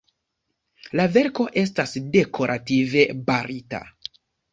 La 0.99 1.03
verko 1.17 1.45
estas 1.63 1.93
dekorative 2.15 3.05
barita. 3.29 3.83